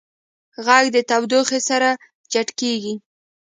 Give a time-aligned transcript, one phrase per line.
[0.65, 1.89] غږ د تودوخې سره
[2.31, 2.95] چټکېږي.